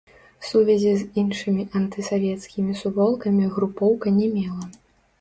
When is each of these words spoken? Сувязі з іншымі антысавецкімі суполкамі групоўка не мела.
Сувязі 0.51 0.93
з 1.01 1.05
іншымі 1.23 1.67
антысавецкімі 1.81 2.81
суполкамі 2.83 3.55
групоўка 3.55 4.19
не 4.21 4.27
мела. 4.37 4.65